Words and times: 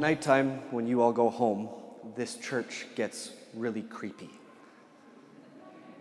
nighttime, 0.00 0.72
when 0.72 0.86
you 0.86 1.02
all 1.02 1.12
go 1.12 1.28
home, 1.28 1.68
this 2.16 2.36
church 2.36 2.86
gets 2.96 3.32
really 3.54 3.82
creepy. 3.82 4.30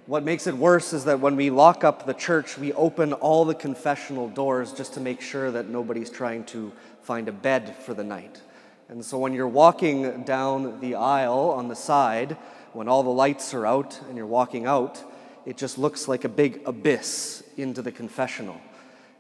What 0.05 0.23
makes 0.23 0.47
it 0.47 0.55
worse 0.55 0.93
is 0.93 1.03
that 1.05 1.19
when 1.19 1.35
we 1.35 1.49
lock 1.49 1.83
up 1.83 2.05
the 2.05 2.13
church, 2.13 2.57
we 2.57 2.73
open 2.73 3.13
all 3.13 3.45
the 3.45 3.53
confessional 3.53 4.29
doors 4.29 4.71
just 4.73 4.93
to 4.93 5.01
make 5.01 5.21
sure 5.21 5.51
that 5.51 5.67
nobody's 5.67 6.09
trying 6.09 6.45
to 6.45 6.71
find 7.03 7.27
a 7.27 7.31
bed 7.31 7.75
for 7.75 7.93
the 7.93 8.03
night. 8.03 8.41
And 8.87 9.03
so 9.05 9.19
when 9.19 9.33
you're 9.33 9.47
walking 9.47 10.23
down 10.23 10.79
the 10.79 10.95
aisle 10.95 11.53
on 11.55 11.67
the 11.67 11.75
side, 11.75 12.37
when 12.73 12.87
all 12.87 13.03
the 13.03 13.09
lights 13.09 13.53
are 13.53 13.67
out 13.67 13.99
and 14.07 14.15
you're 14.15 14.25
walking 14.25 14.65
out, 14.65 15.03
it 15.45 15.57
just 15.57 15.77
looks 15.77 16.07
like 16.07 16.23
a 16.23 16.29
big 16.29 16.61
abyss 16.65 17.43
into 17.57 17.81
the 17.81 17.91
confessional. 17.91 18.59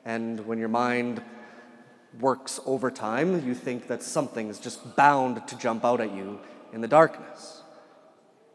And 0.05 0.47
when 0.47 0.57
your 0.57 0.69
mind 0.69 1.21
works 2.19 2.59
overtime, 2.65 3.45
you 3.45 3.53
think 3.53 3.87
that 3.87 4.01
something 4.01 4.49
is 4.49 4.59
just 4.59 4.95
bound 4.95 5.47
to 5.47 5.57
jump 5.57 5.85
out 5.85 6.01
at 6.01 6.13
you 6.13 6.39
in 6.73 6.81
the 6.81 6.87
darkness. 6.87 7.61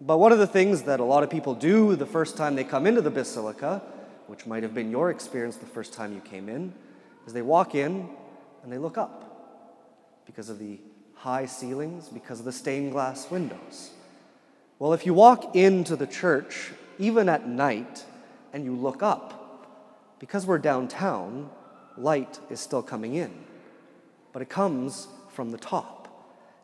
But 0.00 0.18
one 0.18 0.32
of 0.32 0.38
the 0.38 0.46
things 0.46 0.82
that 0.82 1.00
a 1.00 1.04
lot 1.04 1.22
of 1.22 1.30
people 1.30 1.54
do 1.54 1.94
the 1.96 2.06
first 2.06 2.36
time 2.36 2.56
they 2.56 2.64
come 2.64 2.86
into 2.86 3.00
the 3.00 3.10
basilica, 3.10 3.82
which 4.26 4.46
might 4.46 4.62
have 4.62 4.74
been 4.74 4.90
your 4.90 5.10
experience 5.10 5.56
the 5.56 5.66
first 5.66 5.92
time 5.92 6.12
you 6.12 6.20
came 6.20 6.48
in, 6.48 6.72
is 7.26 7.32
they 7.32 7.42
walk 7.42 7.74
in 7.74 8.08
and 8.62 8.72
they 8.72 8.78
look 8.78 8.98
up 8.98 10.22
because 10.26 10.48
of 10.50 10.58
the 10.58 10.80
high 11.14 11.46
ceilings, 11.46 12.08
because 12.08 12.40
of 12.40 12.44
the 12.44 12.52
stained 12.52 12.92
glass 12.92 13.30
windows. 13.30 13.90
Well, 14.78 14.92
if 14.92 15.06
you 15.06 15.14
walk 15.14 15.54
into 15.54 15.96
the 15.96 16.06
church, 16.06 16.72
even 16.98 17.28
at 17.28 17.48
night, 17.48 18.04
and 18.52 18.64
you 18.64 18.74
look 18.74 19.02
up, 19.02 20.16
because 20.18 20.46
we're 20.46 20.58
downtown, 20.58 21.50
light 21.96 22.38
is 22.50 22.60
still 22.60 22.82
coming 22.82 23.14
in, 23.14 23.32
but 24.34 24.42
it 24.42 24.50
comes 24.50 25.06
from 25.30 25.52
the 25.52 25.58
top. 25.58 26.08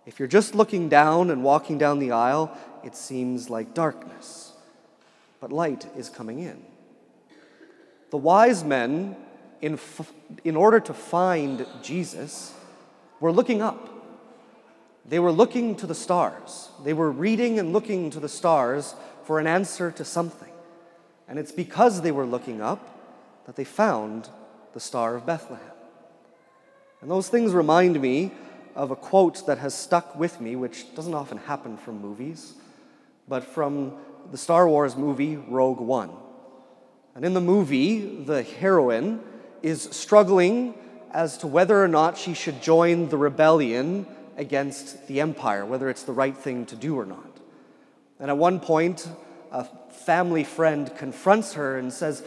If 0.04 0.18
you're 0.18 0.28
just 0.28 0.56
looking 0.56 0.88
down 0.88 1.30
and 1.30 1.44
walking 1.44 1.78
down 1.78 2.00
the 2.00 2.10
aisle, 2.10 2.54
it 2.84 2.96
seems 2.96 3.48
like 3.48 3.74
darkness, 3.74 4.52
but 5.40 5.52
light 5.52 5.86
is 5.96 6.10
coming 6.10 6.40
in. 6.40 6.62
The 8.10 8.16
wise 8.16 8.64
men, 8.64 9.14
in, 9.60 9.74
f- 9.74 10.12
in 10.42 10.56
order 10.56 10.80
to 10.80 10.92
find 10.92 11.64
Jesus, 11.80 12.52
were 13.20 13.30
looking 13.30 13.62
up. 13.62 13.88
They 15.06 15.20
were 15.20 15.32
looking 15.32 15.76
to 15.76 15.86
the 15.86 15.94
stars. 15.94 16.70
They 16.82 16.92
were 16.92 17.10
reading 17.10 17.60
and 17.60 17.72
looking 17.72 18.10
to 18.10 18.20
the 18.20 18.28
stars 18.28 18.96
for 19.22 19.38
an 19.38 19.46
answer 19.46 19.92
to 19.92 20.04
something. 20.04 20.52
And 21.28 21.38
it's 21.38 21.52
because 21.52 22.02
they 22.02 22.10
were 22.10 22.26
looking 22.26 22.60
up 22.60 22.84
that 23.46 23.54
they 23.54 23.64
found 23.64 24.28
the 24.72 24.80
Star 24.80 25.14
of 25.14 25.24
Bethlehem. 25.24 25.69
And 27.00 27.10
those 27.10 27.28
things 27.28 27.52
remind 27.52 28.00
me 28.00 28.32
of 28.74 28.90
a 28.90 28.96
quote 28.96 29.46
that 29.46 29.58
has 29.58 29.74
stuck 29.74 30.16
with 30.16 30.40
me, 30.40 30.56
which 30.56 30.94
doesn't 30.94 31.14
often 31.14 31.38
happen 31.38 31.76
from 31.76 32.00
movies, 32.00 32.54
but 33.28 33.44
from 33.44 33.94
the 34.30 34.38
Star 34.38 34.68
Wars 34.68 34.96
movie 34.96 35.36
Rogue 35.36 35.80
One. 35.80 36.10
And 37.14 37.24
in 37.24 37.34
the 37.34 37.40
movie, 37.40 38.22
the 38.24 38.42
heroine 38.42 39.20
is 39.62 39.82
struggling 39.82 40.74
as 41.10 41.38
to 41.38 41.46
whether 41.46 41.82
or 41.82 41.88
not 41.88 42.16
she 42.16 42.34
should 42.34 42.62
join 42.62 43.08
the 43.08 43.16
rebellion 43.16 44.06
against 44.36 45.06
the 45.08 45.20
Empire, 45.20 45.66
whether 45.66 45.88
it's 45.90 46.04
the 46.04 46.12
right 46.12 46.36
thing 46.36 46.66
to 46.66 46.76
do 46.76 46.98
or 46.98 47.04
not. 47.04 47.36
And 48.18 48.30
at 48.30 48.36
one 48.36 48.60
point, 48.60 49.08
a 49.50 49.64
family 49.90 50.44
friend 50.44 50.94
confronts 50.96 51.54
her 51.54 51.78
and 51.78 51.92
says, 51.92 52.22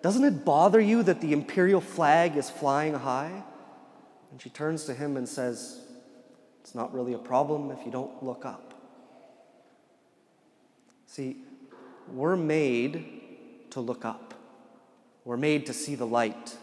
Doesn't 0.00 0.24
it 0.24 0.44
bother 0.44 0.80
you 0.80 1.02
that 1.02 1.20
the 1.20 1.32
imperial 1.32 1.80
flag 1.80 2.36
is 2.36 2.48
flying 2.48 2.94
high? 2.94 3.42
And 4.32 4.40
she 4.40 4.50
turns 4.50 4.84
to 4.86 4.94
him 4.94 5.16
and 5.16 5.28
says, 5.28 5.78
It's 6.62 6.74
not 6.74 6.92
really 6.92 7.12
a 7.12 7.18
problem 7.18 7.70
if 7.70 7.84
you 7.84 7.92
don't 7.92 8.22
look 8.24 8.44
up. 8.44 8.74
See, 11.06 11.36
we're 12.10 12.36
made 12.36 13.70
to 13.70 13.80
look 13.80 14.04
up, 14.04 14.34
we're 15.24 15.36
made 15.36 15.66
to 15.66 15.74
see 15.74 15.94
the 15.94 16.06
light, 16.06 16.56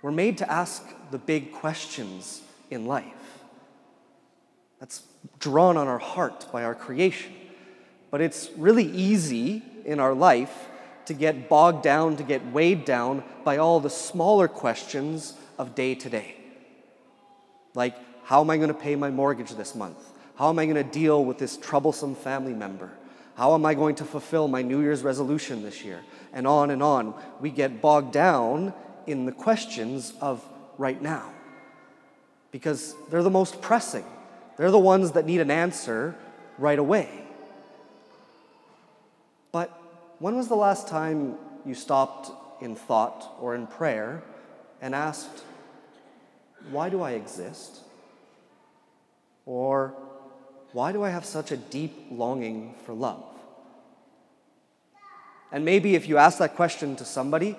we're 0.00 0.12
made 0.12 0.38
to 0.38 0.50
ask 0.50 0.84
the 1.10 1.18
big 1.18 1.52
questions 1.52 2.40
in 2.70 2.86
life. 2.86 3.04
That's 4.78 5.02
drawn 5.40 5.76
on 5.76 5.88
our 5.88 5.98
heart 5.98 6.46
by 6.52 6.62
our 6.62 6.74
creation. 6.74 7.32
But 8.12 8.20
it's 8.20 8.48
really 8.56 8.84
easy 8.84 9.62
in 9.84 9.98
our 9.98 10.14
life 10.14 10.68
to 11.06 11.14
get 11.14 11.48
bogged 11.48 11.82
down, 11.82 12.16
to 12.16 12.22
get 12.22 12.46
weighed 12.52 12.84
down 12.84 13.24
by 13.44 13.56
all 13.56 13.80
the 13.80 13.90
smaller 13.90 14.46
questions 14.46 15.34
of 15.58 15.74
day 15.74 15.96
to 15.96 16.08
day. 16.08 16.37
Like, 17.78 17.94
how 18.24 18.40
am 18.40 18.50
I 18.50 18.56
going 18.56 18.68
to 18.70 18.74
pay 18.74 18.96
my 18.96 19.08
mortgage 19.08 19.52
this 19.52 19.76
month? 19.76 20.04
How 20.34 20.48
am 20.48 20.58
I 20.58 20.66
going 20.66 20.74
to 20.74 20.82
deal 20.82 21.24
with 21.24 21.38
this 21.38 21.56
troublesome 21.56 22.16
family 22.16 22.52
member? 22.52 22.90
How 23.36 23.54
am 23.54 23.64
I 23.64 23.74
going 23.74 23.94
to 23.96 24.04
fulfill 24.04 24.48
my 24.48 24.62
New 24.62 24.80
Year's 24.80 25.04
resolution 25.04 25.62
this 25.62 25.84
year? 25.84 26.00
And 26.32 26.44
on 26.44 26.72
and 26.72 26.82
on. 26.82 27.14
We 27.40 27.50
get 27.50 27.80
bogged 27.80 28.12
down 28.12 28.74
in 29.06 29.26
the 29.26 29.32
questions 29.32 30.12
of 30.20 30.44
right 30.76 31.00
now 31.00 31.30
because 32.50 32.96
they're 33.10 33.22
the 33.22 33.30
most 33.30 33.62
pressing. 33.62 34.04
They're 34.56 34.72
the 34.72 34.78
ones 34.78 35.12
that 35.12 35.24
need 35.24 35.40
an 35.40 35.52
answer 35.52 36.16
right 36.58 36.80
away. 36.80 37.08
But 39.52 39.70
when 40.18 40.34
was 40.34 40.48
the 40.48 40.56
last 40.56 40.88
time 40.88 41.36
you 41.64 41.76
stopped 41.76 42.32
in 42.60 42.74
thought 42.74 43.36
or 43.40 43.54
in 43.54 43.68
prayer 43.68 44.24
and 44.82 44.96
asked, 44.96 45.44
Why 46.70 46.88
do 46.88 47.02
I 47.02 47.12
exist? 47.12 47.80
Or, 49.46 49.94
Why 50.72 50.92
do 50.92 51.02
I 51.02 51.10
have 51.10 51.24
such 51.24 51.50
a 51.50 51.56
deep 51.56 52.08
longing 52.10 52.74
for 52.84 52.92
love? 52.92 53.24
And 55.50 55.64
maybe 55.64 55.94
if 55.94 56.08
you 56.08 56.18
ask 56.18 56.38
that 56.38 56.56
question 56.56 56.96
to 56.96 57.04
somebody, 57.04 57.56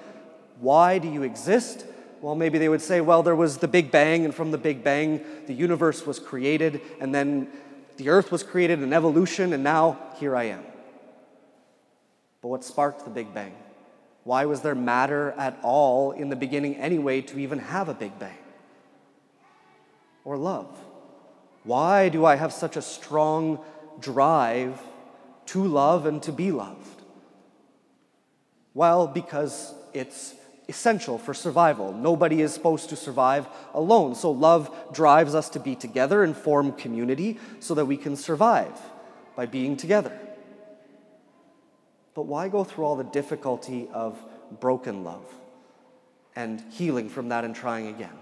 Why 0.59 0.99
do 0.99 1.11
you 1.11 1.23
exist? 1.23 1.85
Well, 2.21 2.35
maybe 2.35 2.57
they 2.57 2.69
would 2.69 2.81
say, 2.81 3.01
Well, 3.01 3.23
there 3.23 3.35
was 3.35 3.57
the 3.57 3.67
Big 3.67 3.91
Bang, 3.91 4.25
and 4.25 4.35
from 4.35 4.51
the 4.51 4.57
Big 4.57 4.83
Bang, 4.83 5.25
the 5.47 5.53
universe 5.53 6.05
was 6.05 6.19
created, 6.19 6.81
and 6.99 7.15
then 7.15 7.47
the 7.97 8.09
earth 8.09 8.31
was 8.31 8.43
created, 8.43 8.79
an 8.79 8.93
evolution, 8.93 9.53
and 9.53 9.63
now 9.63 9.97
here 10.17 10.35
I 10.35 10.45
am. 10.45 10.63
But 12.41 12.49
what 12.49 12.63
sparked 12.63 13.03
the 13.03 13.09
Big 13.09 13.33
Bang? 13.33 13.53
Why 14.23 14.45
was 14.45 14.61
there 14.61 14.75
matter 14.75 15.31
at 15.37 15.57
all 15.63 16.11
in 16.11 16.29
the 16.29 16.35
beginning 16.35 16.75
anyway 16.75 17.21
to 17.21 17.39
even 17.39 17.59
have 17.59 17.89
a 17.89 17.93
Big 17.93 18.17
Bang? 18.19 18.37
Or 20.29 20.37
love? 20.37 20.69
Why 21.63 22.09
do 22.09 22.23
I 22.23 22.35
have 22.35 22.53
such 22.53 22.77
a 22.77 22.83
strong 22.83 23.57
drive 23.99 24.79
to 25.47 25.65
love 25.65 26.05
and 26.05 26.21
to 26.21 26.31
be 26.31 26.51
loved? 26.51 27.01
Well, 28.75 29.07
because 29.07 29.73
it's 29.91 30.35
essential 30.67 31.17
for 31.17 31.33
survival. 31.33 31.93
Nobody 31.93 32.43
is 32.43 32.53
supposed 32.53 32.89
to 32.89 32.95
survive 32.95 33.47
alone. 33.73 34.13
So, 34.13 34.29
love 34.29 34.69
drives 34.93 35.33
us 35.33 35.49
to 35.49 35.59
be 35.59 35.73
together 35.73 36.23
and 36.23 36.37
form 36.37 36.73
community 36.73 37.39
so 37.59 37.73
that 37.73 37.85
we 37.85 37.97
can 37.97 38.15
survive 38.15 38.79
by 39.35 39.47
being 39.47 39.77
together. 39.77 40.15
But 42.13 42.27
why 42.27 42.49
go 42.49 42.63
through 42.63 42.85
all 42.85 42.97
the 42.97 43.03
difficulty 43.03 43.89
of 43.91 44.23
broken 44.59 45.03
love 45.03 45.25
and 46.35 46.61
healing 46.69 47.09
from 47.09 47.29
that 47.29 47.45
and 47.45 47.55
trying 47.55 47.87
again? 47.87 48.13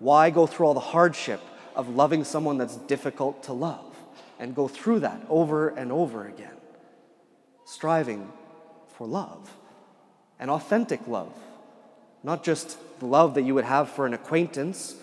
Why 0.00 0.30
go 0.30 0.48
through 0.48 0.66
all 0.66 0.74
the 0.74 0.80
hardship 0.80 1.40
of 1.74 1.88
loving 1.88 2.24
someone 2.24 2.58
that's 2.58 2.76
difficult 2.76 3.42
to 3.44 3.52
love 3.52 3.96
and 4.38 4.54
go 4.54 4.68
through 4.68 5.00
that 5.00 5.20
over 5.28 5.68
and 5.68 5.92
over 5.92 6.26
again? 6.26 6.56
Striving 7.64 8.30
for 8.88 9.06
love, 9.06 9.50
an 10.38 10.50
authentic 10.50 11.06
love, 11.06 11.32
not 12.22 12.44
just 12.44 12.76
the 13.00 13.06
love 13.06 13.34
that 13.34 13.42
you 13.42 13.54
would 13.54 13.64
have 13.64 13.90
for 13.90 14.06
an 14.06 14.14
acquaintance, 14.14 14.96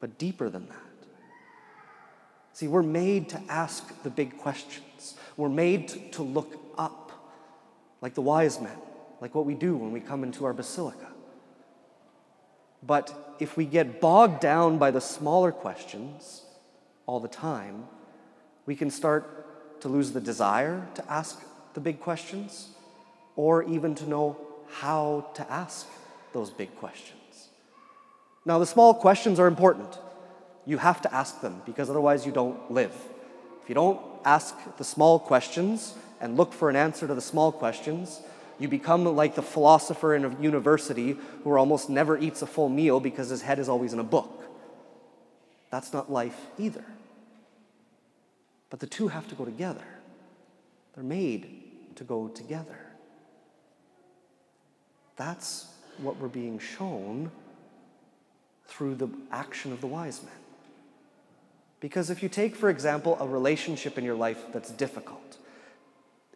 but 0.00 0.18
deeper 0.18 0.48
than 0.48 0.68
that. 0.68 0.78
See, 2.52 2.68
we're 2.68 2.82
made 2.82 3.28
to 3.30 3.40
ask 3.48 4.02
the 4.02 4.10
big 4.10 4.38
questions. 4.38 5.16
We're 5.36 5.48
made 5.48 6.12
to 6.12 6.22
look 6.22 6.60
up 6.78 7.10
like 8.00 8.14
the 8.14 8.22
wise 8.22 8.60
men, 8.60 8.76
like 9.20 9.34
what 9.34 9.46
we 9.46 9.54
do 9.54 9.76
when 9.76 9.90
we 9.92 10.00
come 10.00 10.22
into 10.22 10.44
our 10.44 10.52
basilica. 10.52 11.13
But 12.86 13.36
if 13.38 13.56
we 13.56 13.64
get 13.64 14.00
bogged 14.00 14.40
down 14.40 14.78
by 14.78 14.90
the 14.90 15.00
smaller 15.00 15.52
questions 15.52 16.42
all 17.06 17.20
the 17.20 17.28
time, 17.28 17.86
we 18.66 18.76
can 18.76 18.90
start 18.90 19.80
to 19.80 19.88
lose 19.88 20.12
the 20.12 20.20
desire 20.20 20.86
to 20.94 21.10
ask 21.10 21.42
the 21.74 21.80
big 21.80 22.00
questions 22.00 22.68
or 23.36 23.62
even 23.64 23.94
to 23.96 24.08
know 24.08 24.36
how 24.68 25.26
to 25.34 25.50
ask 25.50 25.86
those 26.32 26.50
big 26.50 26.74
questions. 26.76 27.48
Now, 28.44 28.58
the 28.58 28.66
small 28.66 28.94
questions 28.94 29.40
are 29.40 29.46
important. 29.46 29.98
You 30.66 30.78
have 30.78 31.02
to 31.02 31.14
ask 31.14 31.40
them 31.40 31.62
because 31.66 31.90
otherwise 31.90 32.26
you 32.26 32.32
don't 32.32 32.70
live. 32.70 32.94
If 33.62 33.68
you 33.68 33.74
don't 33.74 34.00
ask 34.24 34.54
the 34.76 34.84
small 34.84 35.18
questions, 35.18 35.94
and 36.24 36.38
look 36.38 36.54
for 36.54 36.70
an 36.70 36.76
answer 36.76 37.06
to 37.06 37.14
the 37.14 37.20
small 37.20 37.52
questions, 37.52 38.22
you 38.58 38.68
become 38.68 39.04
like 39.04 39.34
the 39.34 39.42
philosopher 39.42 40.14
in 40.14 40.24
a 40.24 40.40
university 40.40 41.16
who 41.42 41.56
almost 41.56 41.90
never 41.90 42.16
eats 42.18 42.42
a 42.42 42.46
full 42.46 42.68
meal 42.68 43.00
because 43.00 43.28
his 43.28 43.42
head 43.42 43.58
is 43.58 43.68
always 43.68 43.92
in 43.92 43.98
a 43.98 44.04
book. 44.04 44.44
That's 45.70 45.92
not 45.92 46.10
life 46.10 46.38
either. 46.58 46.84
But 48.70 48.80
the 48.80 48.86
two 48.86 49.08
have 49.08 49.28
to 49.28 49.34
go 49.34 49.44
together. 49.44 49.84
They're 50.94 51.04
made 51.04 51.62
to 51.96 52.04
go 52.04 52.28
together. 52.28 52.78
That's 55.16 55.66
what 55.98 56.16
we're 56.18 56.28
being 56.28 56.58
shown 56.58 57.30
through 58.66 58.96
the 58.96 59.08
action 59.30 59.72
of 59.72 59.80
the 59.80 59.86
wise 59.86 60.22
men. 60.22 60.32
Because 61.80 62.10
if 62.10 62.22
you 62.22 62.28
take, 62.28 62.56
for 62.56 62.70
example, 62.70 63.16
a 63.20 63.26
relationship 63.26 63.98
in 63.98 64.04
your 64.04 64.14
life 64.14 64.42
that's 64.52 64.70
difficult, 64.70 65.36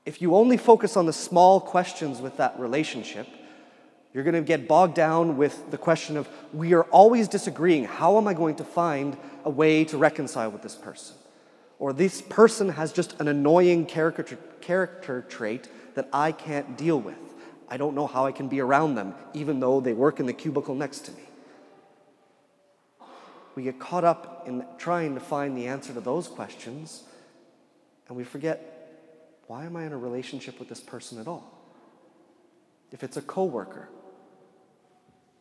if 0.08 0.22
you 0.22 0.34
only 0.34 0.56
focus 0.56 0.96
on 0.96 1.04
the 1.04 1.12
small 1.12 1.60
questions 1.60 2.18
with 2.22 2.38
that 2.38 2.58
relationship, 2.58 3.26
you're 4.14 4.24
going 4.24 4.34
to 4.34 4.40
get 4.40 4.66
bogged 4.66 4.94
down 4.94 5.36
with 5.36 5.70
the 5.70 5.76
question 5.76 6.16
of, 6.16 6.26
we 6.54 6.72
are 6.72 6.84
always 6.84 7.28
disagreeing. 7.28 7.84
How 7.84 8.16
am 8.16 8.26
I 8.26 8.32
going 8.32 8.56
to 8.56 8.64
find 8.64 9.18
a 9.44 9.50
way 9.50 9.84
to 9.84 9.98
reconcile 9.98 10.50
with 10.50 10.62
this 10.62 10.74
person? 10.74 11.14
Or 11.78 11.92
this 11.92 12.22
person 12.22 12.70
has 12.70 12.90
just 12.90 13.20
an 13.20 13.28
annoying 13.28 13.84
character, 13.84 14.38
character 14.62 15.26
trait 15.28 15.68
that 15.94 16.08
I 16.10 16.32
can't 16.32 16.78
deal 16.78 16.98
with. 16.98 17.18
I 17.68 17.76
don't 17.76 17.94
know 17.94 18.06
how 18.06 18.24
I 18.24 18.32
can 18.32 18.48
be 18.48 18.62
around 18.62 18.94
them, 18.94 19.14
even 19.34 19.60
though 19.60 19.78
they 19.78 19.92
work 19.92 20.20
in 20.20 20.24
the 20.24 20.32
cubicle 20.32 20.74
next 20.74 21.00
to 21.00 21.12
me. 21.12 21.22
We 23.54 23.62
get 23.62 23.78
caught 23.78 24.04
up 24.04 24.44
in 24.48 24.64
trying 24.78 25.12
to 25.16 25.20
find 25.20 25.54
the 25.54 25.66
answer 25.66 25.92
to 25.92 26.00
those 26.00 26.28
questions, 26.28 27.02
and 28.08 28.16
we 28.16 28.24
forget 28.24 28.77
why 29.48 29.64
am 29.64 29.76
I 29.76 29.84
in 29.84 29.92
a 29.92 29.98
relationship 29.98 30.58
with 30.58 30.68
this 30.68 30.80
person 30.80 31.18
at 31.18 31.26
all? 31.26 31.52
If 32.92 33.02
it's 33.02 33.16
a 33.16 33.22
coworker, 33.22 33.88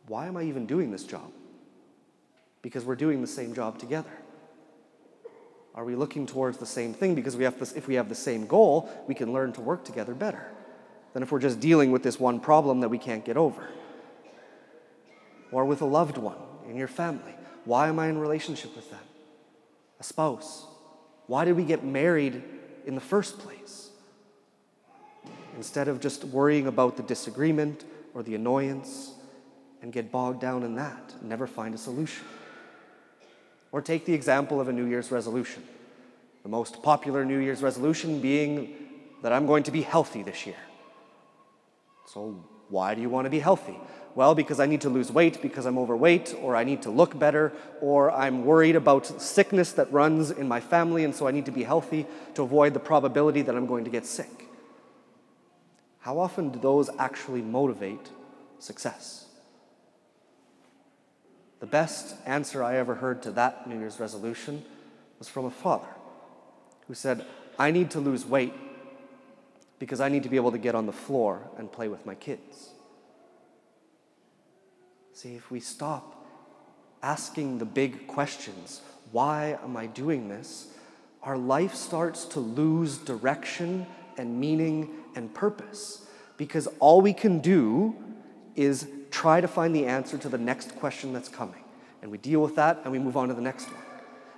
why 0.07 0.27
am 0.27 0.37
I 0.37 0.43
even 0.43 0.65
doing 0.65 0.91
this 0.91 1.03
job? 1.03 1.29
Because 2.61 2.85
we're 2.85 2.95
doing 2.95 3.21
the 3.21 3.27
same 3.27 3.53
job 3.53 3.77
together. 3.77 4.09
Are 5.75 5.83
we 5.83 5.95
looking 5.95 6.25
towards 6.25 6.57
the 6.57 6.65
same 6.65 6.93
thing? 6.93 7.15
Because 7.15 7.35
we 7.35 7.43
have 7.43 7.59
this, 7.59 7.73
if 7.73 7.87
we 7.87 7.95
have 7.95 8.07
the 8.07 8.15
same 8.15 8.47
goal, 8.47 8.89
we 9.07 9.13
can 9.13 9.31
learn 9.33 9.51
to 9.53 9.61
work 9.61 9.83
together 9.83 10.15
better 10.15 10.51
than 11.13 11.21
if 11.21 11.31
we're 11.31 11.39
just 11.39 11.59
dealing 11.59 11.91
with 11.91 12.01
this 12.01 12.19
one 12.19 12.39
problem 12.39 12.79
that 12.79 12.89
we 12.89 12.97
can't 12.97 13.25
get 13.25 13.35
over. 13.35 13.67
Or 15.51 15.65
with 15.65 15.81
a 15.81 15.85
loved 15.85 16.17
one 16.17 16.37
in 16.69 16.77
your 16.77 16.87
family. 16.87 17.33
Why 17.65 17.89
am 17.89 17.99
I 17.99 18.07
in 18.07 18.17
relationship 18.17 18.73
with 18.75 18.89
them? 18.89 19.03
A 19.99 20.03
spouse. 20.03 20.65
Why 21.27 21.43
did 21.43 21.57
we 21.57 21.65
get 21.65 21.83
married 21.83 22.41
in 22.85 22.95
the 22.95 23.01
first 23.01 23.37
place? 23.39 23.86
Instead 25.57 25.87
of 25.87 25.99
just 25.99 26.23
worrying 26.23 26.67
about 26.67 26.95
the 26.95 27.03
disagreement 27.03 27.83
or 28.13 28.23
the 28.23 28.35
annoyance 28.35 29.11
and 29.81 29.91
get 29.91 30.11
bogged 30.11 30.39
down 30.39 30.63
in 30.63 30.75
that, 30.75 31.13
and 31.19 31.29
never 31.29 31.47
find 31.47 31.73
a 31.73 31.77
solution. 31.77 32.25
Or 33.71 33.81
take 33.81 34.05
the 34.05 34.13
example 34.13 34.61
of 34.61 34.67
a 34.67 34.73
New 34.73 34.85
Year's 34.85 35.11
resolution. 35.11 35.63
The 36.43 36.49
most 36.49 36.81
popular 36.81 37.25
New 37.25 37.39
Year's 37.39 37.61
resolution 37.61 38.21
being 38.21 38.75
that 39.23 39.33
I'm 39.33 39.45
going 39.45 39.63
to 39.63 39.71
be 39.71 39.81
healthy 39.81 40.23
this 40.23 40.45
year. 40.45 40.55
So, 42.05 42.43
why 42.69 42.95
do 42.95 43.01
you 43.01 43.09
want 43.09 43.25
to 43.25 43.29
be 43.29 43.39
healthy? 43.39 43.77
Well, 44.15 44.33
because 44.33 44.59
I 44.59 44.65
need 44.65 44.81
to 44.81 44.89
lose 44.89 45.11
weight 45.11 45.41
because 45.41 45.65
I'm 45.65 45.77
overweight, 45.77 46.35
or 46.41 46.55
I 46.55 46.63
need 46.63 46.81
to 46.83 46.89
look 46.89 47.17
better, 47.17 47.53
or 47.81 48.11
I'm 48.11 48.45
worried 48.45 48.75
about 48.75 49.21
sickness 49.21 49.73
that 49.73 49.91
runs 49.91 50.31
in 50.31 50.47
my 50.47 50.59
family, 50.59 51.03
and 51.03 51.13
so 51.13 51.27
I 51.27 51.31
need 51.31 51.45
to 51.45 51.51
be 51.51 51.63
healthy 51.63 52.07
to 52.33 52.43
avoid 52.43 52.73
the 52.73 52.79
probability 52.79 53.43
that 53.43 53.55
I'm 53.55 53.67
going 53.67 53.83
to 53.83 53.91
get 53.91 54.05
sick. 54.05 54.46
How 56.07 56.19
often 56.19 56.51
do 56.51 56.59
those 56.59 56.89
actually 56.97 57.41
motivate 57.41 58.11
success? 58.59 59.25
The 61.59 61.65
best 61.65 62.15
answer 62.25 62.63
I 62.63 62.77
ever 62.77 62.95
heard 62.95 63.21
to 63.23 63.31
that 63.31 63.67
New 63.67 63.77
Year's 63.77 63.99
resolution 63.99 64.63
was 65.19 65.27
from 65.27 65.43
a 65.43 65.51
father 65.51 65.89
who 66.87 66.93
said, 66.93 67.25
I 67.59 67.71
need 67.71 67.91
to 67.91 67.99
lose 67.99 68.25
weight 68.25 68.53
because 69.79 69.99
I 69.99 70.07
need 70.07 70.23
to 70.23 70.29
be 70.29 70.37
able 70.37 70.53
to 70.53 70.57
get 70.57 70.75
on 70.75 70.85
the 70.85 70.93
floor 70.93 71.41
and 71.57 71.69
play 71.69 71.89
with 71.89 72.05
my 72.05 72.15
kids. 72.15 72.69
See, 75.11 75.35
if 75.35 75.51
we 75.51 75.59
stop 75.59 76.25
asking 77.03 77.57
the 77.57 77.65
big 77.65 78.07
questions, 78.07 78.79
why 79.11 79.59
am 79.61 79.75
I 79.75 79.87
doing 79.87 80.29
this? 80.29 80.67
Our 81.21 81.37
life 81.37 81.75
starts 81.75 82.23
to 82.27 82.39
lose 82.39 82.97
direction 82.97 83.87
and 84.17 84.39
meaning 84.39 84.89
and 85.17 85.33
purpose 85.33 86.05
because 86.37 86.67
all 86.79 87.01
we 87.01 87.11
can 87.11 87.39
do 87.39 87.95
is 88.55 88.87
try 89.09 89.41
to 89.41 89.47
find 89.47 89.75
the 89.75 89.85
answer 89.85 90.17
to 90.17 90.29
the 90.29 90.37
next 90.37 90.75
question 90.75 91.11
that's 91.11 91.27
coming. 91.27 91.63
And 92.01 92.11
we 92.11 92.19
deal 92.19 92.39
with 92.41 92.55
that 92.55 92.81
and 92.83 92.91
we 92.91 92.99
move 92.99 93.17
on 93.17 93.27
to 93.27 93.33
the 93.33 93.41
next 93.41 93.65
one. 93.65 93.81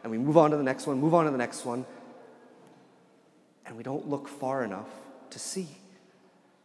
And 0.01 0.11
we 0.11 0.17
move 0.17 0.37
on 0.37 0.51
to 0.51 0.57
the 0.57 0.63
next 0.63 0.87
one, 0.87 0.99
move 0.99 1.13
on 1.13 1.25
to 1.25 1.31
the 1.31 1.37
next 1.37 1.65
one. 1.65 1.85
And 3.65 3.75
we 3.75 3.83
don't 3.83 4.07
look 4.07 4.29
far 4.29 4.63
enough 4.63 4.87
to 5.31 5.37
see. 5.37 5.67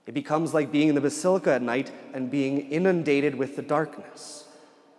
It 0.06 0.14
becomes 0.14 0.54
like 0.54 0.70
being 0.70 0.88
in 0.88 0.94
the 0.94 1.00
basilica 1.00 1.52
at 1.52 1.62
night 1.62 1.90
and 2.12 2.30
being 2.30 2.70
inundated 2.70 3.34
with 3.34 3.56
the 3.56 3.62
darkness, 3.62 4.44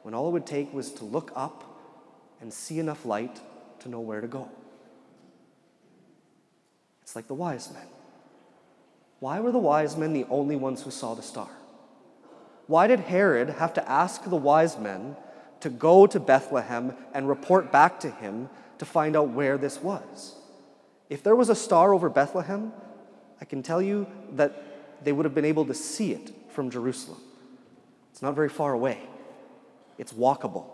when 0.04 0.14
all 0.14 0.28
it 0.28 0.32
would 0.32 0.46
take 0.46 0.74
was 0.74 0.92
to 0.94 1.06
look 1.06 1.32
up 1.36 1.64
and 2.42 2.52
see 2.52 2.80
enough 2.80 3.06
light 3.06 3.40
to 3.80 3.90
know 3.90 4.02
where 4.02 4.20
to 4.20 4.28
go. 4.28 4.50
It's 7.04 7.16
like 7.16 7.28
the 7.28 7.36
wise 7.36 7.72
men. 7.72 7.88
Why 9.20 9.40
were 9.40 9.52
the 9.52 9.60
wise 9.60 9.98
men 9.98 10.14
the 10.14 10.26
only 10.30 10.56
ones 10.56 10.84
who 10.84 10.92
saw 10.92 11.14
the 11.14 11.22
star? 11.22 11.50
Why 12.68 12.88
did 12.88 13.00
Herod 13.00 13.50
have 13.50 13.74
to 13.76 13.90
ask 13.90 14.24
the 14.24 14.36
wise 14.36 14.78
men 14.78 15.16
to 15.62 15.70
go 15.70 16.08
to 16.08 16.20
Bethlehem 16.20 16.94
and 17.14 17.28
report 17.28 17.72
back 17.72 18.00
to 18.02 18.10
him 18.10 18.50
to 18.80 18.86
find 18.86 19.16
out 19.16 19.30
where 19.30 19.58
this 19.58 19.82
was? 19.82 20.36
If 21.10 21.24
there 21.24 21.36
was 21.36 21.50
a 21.50 21.56
star 21.56 21.94
over 21.94 22.10
Bethlehem, 22.10 22.74
I 23.40 23.46
can 23.46 23.62
tell 23.62 23.82
you 23.82 24.08
that 24.34 25.04
they 25.04 25.12
would 25.12 25.26
have 25.26 25.36
been 25.36 25.46
able 25.46 25.66
to 25.66 25.74
see 25.74 26.12
it 26.12 26.32
from 26.50 26.70
Jerusalem. 26.70 27.20
It's 28.12 28.22
not 28.22 28.34
very 28.34 28.50
far 28.50 28.74
away, 28.74 29.00
it's 29.98 30.14
walkable. 30.14 30.66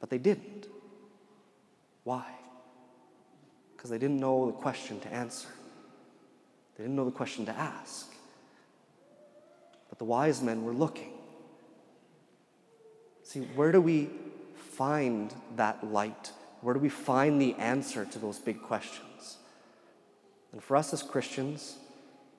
But 0.00 0.10
they 0.10 0.18
didn't. 0.18 0.66
Why? 2.02 2.26
Because 3.74 3.88
they 3.88 3.98
didn't 3.98 4.20
know 4.20 4.46
the 4.46 4.52
question 4.52 5.00
to 5.00 5.12
answer, 5.12 5.48
they 6.76 6.84
didn't 6.84 6.96
know 6.96 7.04
the 7.04 7.10
question 7.10 7.46
to 7.46 7.52
ask. 7.52 8.12
But 9.88 9.98
the 9.98 10.04
wise 10.04 10.42
men 10.42 10.64
were 10.64 10.72
looking. 10.72 11.12
See, 13.22 13.40
where 13.40 13.72
do 13.72 13.80
we 13.80 14.10
find 14.54 15.34
that 15.56 15.86
light? 15.86 16.32
Where 16.60 16.74
do 16.74 16.80
we 16.80 16.88
find 16.88 17.40
the 17.40 17.54
answer 17.54 18.04
to 18.04 18.18
those 18.18 18.38
big 18.38 18.60
questions? 18.62 19.36
And 20.52 20.62
for 20.62 20.76
us 20.76 20.92
as 20.92 21.02
Christians, 21.02 21.76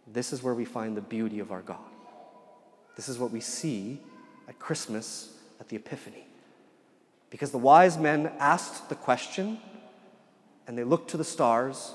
this 0.08 0.32
is 0.32 0.44
where 0.44 0.54
we 0.54 0.66
find 0.66 0.96
the 0.96 1.02
beauty 1.02 1.40
of 1.40 1.52
our 1.52 1.62
God. 1.62 1.78
This 2.96 3.10
is 3.10 3.20
what 3.20 3.32
we 3.32 3.42
see 3.42 4.00
at 4.48 4.60
Christmas 4.60 5.38
at 5.60 5.70
the 5.70 5.76
Epiphany. 5.76 6.26
Because 7.30 7.52
the 7.52 7.58
wise 7.58 7.98
men 7.98 8.32
asked 8.40 8.90
the 8.90 8.96
question 8.96 9.60
and 10.68 10.78
they 10.78 10.84
looked 10.84 11.12
to 11.12 11.18
the 11.18 11.24
stars 11.24 11.94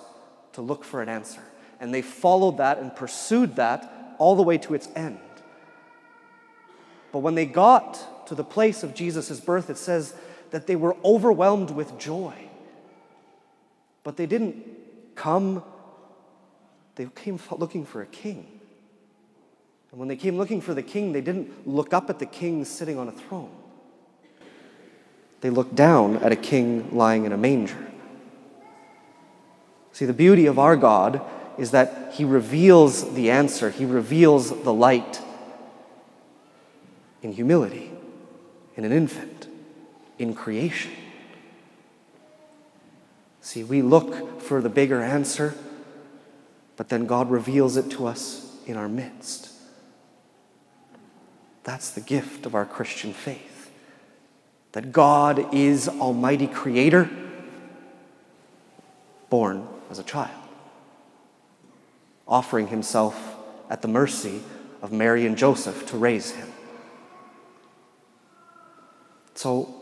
to 0.53 0.61
look 0.61 0.85
for 0.85 1.01
an 1.03 1.09
answer. 1.09 1.43
And 1.81 1.93
they 1.95 2.03
followed 2.03 2.59
that 2.59 2.79
and 2.79 2.95
pursued 2.95 3.57
that 3.57 4.15
all 4.19 4.37
the 4.37 4.43
way 4.43 4.59
to 4.59 4.75
its 4.75 4.89
end. 4.95 5.19
But 7.11 7.21
when 7.21 7.35
they 7.35 7.47
got 7.47 8.27
to 8.29 8.35
the 8.35 8.45
place 8.45 8.83
of 8.83 8.95
Jesus' 8.95 9.41
birth, 9.41 9.71
it 9.71 9.79
says 9.79 10.15
that 10.51 10.67
they 10.67 10.77
were 10.77 10.97
overwhelmed 11.05 11.71
with 11.71 11.99
joy. 11.99 12.35
But 14.05 14.17
they 14.17 14.27
didn't 14.27 14.57
come, 15.15 15.65
they 16.95 17.07
came 17.15 17.39
looking 17.51 17.85
for 17.85 18.03
a 18.03 18.07
king. 18.07 18.47
And 19.91 19.99
when 19.99 20.09
they 20.09 20.17
came 20.17 20.37
looking 20.37 20.61
for 20.61 20.75
the 20.75 20.83
king, 20.83 21.13
they 21.13 21.21
didn't 21.21 21.67
look 21.67 21.93
up 21.93 22.11
at 22.11 22.19
the 22.19 22.27
king 22.27 22.65
sitting 22.65 22.99
on 22.99 23.09
a 23.09 23.13
throne. 23.13 23.51
They 25.41 25.51
looked 25.51 25.75
down 25.75 26.17
at 26.19 26.33
a 26.33 26.37
king 26.37 26.97
lying 26.97 27.25
in 27.25 27.33
a 27.33 27.37
manger. 27.37 27.89
See, 29.93 30.05
the 30.05 30.13
beauty 30.13 30.47
of 30.47 30.59
our 30.59 30.77
God 30.77 31.21
is 31.61 31.73
that 31.73 32.15
he 32.15 32.25
reveals 32.25 33.13
the 33.13 33.31
answer, 33.31 33.69
he 33.69 33.85
reveals 33.85 34.63
the 34.63 34.73
light 34.73 35.21
in 37.23 37.33
humility, 37.33 37.91
in 38.77 38.85
an 38.87 38.93
infant, 38.93 39.47
in 40.19 40.35
creation. 40.35 40.91
See, 43.43 43.63
we 43.63 43.83
look 43.83 44.41
for 44.41 44.63
the 44.63 44.71
bigger 44.71 45.03
answer, 45.03 45.55
but 46.79 46.89
then 46.89 47.05
God 47.05 47.31
reveals 47.31 47.77
it 47.77 47.91
to 47.91 48.07
us 48.07 48.57
in 48.65 48.79
our 48.79 48.89
midst. 48.89 49.51
That's 51.65 51.91
the 51.91 52.01
gift 52.01 52.47
of 52.47 52.55
our 52.55 52.65
Christian 52.65 53.13
faith. 53.13 53.71
That 54.73 54.93
God 54.93 55.55
is 55.55 55.91
Almighty 55.91 56.47
Creator, 56.47 57.11
born 59.29 59.69
as 59.91 59.99
a 59.99 60.05
child, 60.05 60.40
offering 62.31 62.69
Himself 62.69 63.37
at 63.69 63.83
the 63.83 63.89
mercy 63.89 64.41
of 64.81 64.93
Mary 64.93 65.27
and 65.27 65.37
Joseph 65.37 65.87
to 65.87 65.97
raise 65.97 66.31
Him. 66.31 66.49
So, 69.35 69.75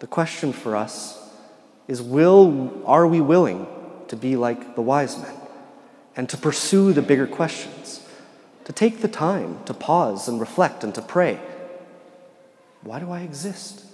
the 0.00 0.06
question 0.06 0.52
for 0.52 0.76
us 0.76 1.18
is 1.86 2.02
will 2.02 2.82
are 2.86 3.06
we 3.06 3.20
willing 3.20 3.66
to 4.08 4.16
be 4.16 4.36
like 4.36 4.74
the 4.74 4.82
wise 4.82 5.16
men 5.16 5.34
and 6.16 6.28
to 6.28 6.36
pursue 6.36 6.92
the 6.92 7.02
bigger 7.02 7.26
questions, 7.26 8.06
to 8.64 8.72
take 8.72 9.00
the 9.00 9.08
time 9.08 9.58
to 9.64 9.74
pause 9.74 10.28
and 10.28 10.38
reflect 10.40 10.84
and 10.84 10.94
to 10.94 11.02
pray. 11.02 11.40
Why 12.82 12.98
do 12.98 13.10
I 13.10 13.20
exist? 13.20 13.84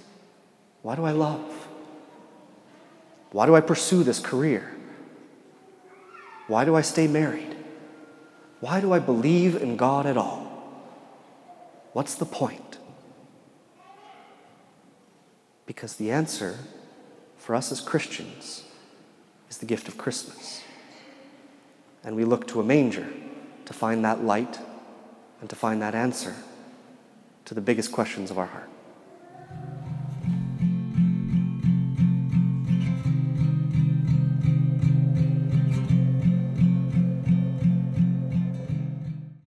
Why 0.82 0.96
do 0.96 1.04
I 1.04 1.12
love? 1.12 1.68
Why 3.30 3.46
do 3.46 3.54
I 3.54 3.60
pursue 3.60 4.02
this 4.02 4.18
career? 4.18 4.74
Why 6.46 6.64
do 6.64 6.74
I 6.74 6.80
stay 6.80 7.06
married? 7.06 7.47
Why 8.60 8.80
do 8.80 8.92
I 8.92 8.98
believe 8.98 9.54
in 9.60 9.76
God 9.76 10.06
at 10.06 10.16
all? 10.16 10.46
What's 11.92 12.14
the 12.14 12.24
point? 12.24 12.78
Because 15.66 15.96
the 15.96 16.10
answer 16.10 16.58
for 17.36 17.54
us 17.54 17.70
as 17.70 17.80
Christians 17.80 18.64
is 19.48 19.58
the 19.58 19.66
gift 19.66 19.88
of 19.88 19.96
Christmas. 19.96 20.62
And 22.02 22.16
we 22.16 22.24
look 22.24 22.46
to 22.48 22.60
a 22.60 22.64
manger 22.64 23.06
to 23.64 23.72
find 23.72 24.04
that 24.04 24.24
light 24.24 24.58
and 25.40 25.48
to 25.50 25.56
find 25.56 25.80
that 25.82 25.94
answer 25.94 26.34
to 27.44 27.54
the 27.54 27.60
biggest 27.60 27.92
questions 27.92 28.30
of 28.30 28.38
our 28.38 28.46
heart. 28.46 28.68